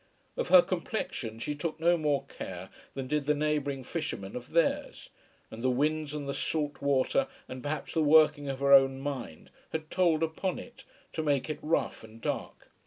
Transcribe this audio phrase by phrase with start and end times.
[0.35, 5.11] Of her complexion she took no more care than did the neighbouring fishermen of theirs,
[5.51, 9.51] and the winds and the salt water, and perhaps the working of her own mind,
[9.73, 12.71] had told upon it, to make it rough and dark.